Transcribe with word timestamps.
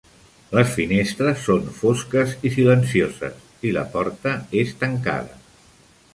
Les 0.59 0.69
finestres 0.77 1.43
són 1.49 1.67
fosques 1.81 2.33
i 2.49 2.53
silencioses, 2.57 3.45
i 3.69 3.75
la 3.77 3.87
porta 3.93 4.35
és 4.65 4.75
tancada. 4.83 5.41